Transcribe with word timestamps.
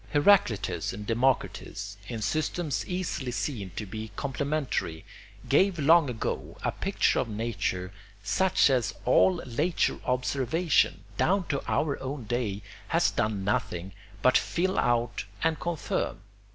Heraclitus 0.13 0.93
and 0.93 1.05
Democritus, 1.05 1.95
in 2.07 2.23
systems 2.23 2.83
easily 2.87 3.29
seen 3.29 3.69
to 3.75 3.85
be 3.85 4.09
complementary, 4.15 5.05
gave 5.47 5.77
long 5.77 6.09
ago 6.09 6.57
a 6.63 6.71
picture 6.71 7.19
of 7.19 7.29
nature 7.29 7.93
such 8.23 8.71
as 8.71 8.95
all 9.05 9.35
later 9.45 9.99
observation, 10.05 11.03
down 11.17 11.45
to 11.49 11.61
our 11.67 12.01
own 12.01 12.23
day, 12.23 12.63
has 12.87 13.11
done 13.11 13.43
nothing 13.43 13.91
but 14.23 14.35
fill 14.39 14.79
out 14.79 15.25
and 15.43 15.59
confirm. 15.59 16.19